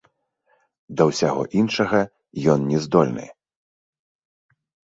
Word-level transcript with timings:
Да 1.01 1.07
ўсяго 1.09 1.43
іншага 1.59 1.99
ён 2.55 2.59
не 2.73 2.79
здольны. 2.89 3.25